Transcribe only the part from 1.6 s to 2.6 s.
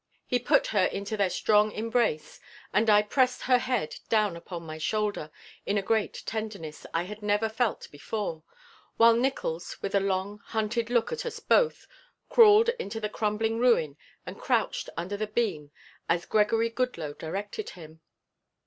embrace